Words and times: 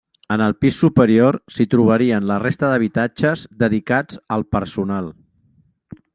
En 0.35 0.43
el 0.43 0.53
pis 0.63 0.77
superior 0.83 1.37
s'hi 1.55 1.67
trobarien 1.73 2.25
la 2.31 2.39
resta 2.45 2.73
d'habitatges 2.73 3.45
dedicats 3.65 4.19
al 4.39 4.47
personal. 4.57 5.13